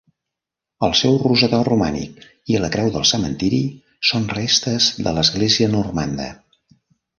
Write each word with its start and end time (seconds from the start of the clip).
El 0.85 0.93
seu 0.99 1.17
rosetó 1.23 1.59
romànic 1.67 2.25
i 2.53 2.57
la 2.63 2.71
creu 2.77 2.89
del 2.97 3.05
cementiri 3.11 3.61
són 4.13 4.27
restes 4.33 4.91
de 5.09 5.17
l'església 5.19 5.71
normanda. 5.79 6.29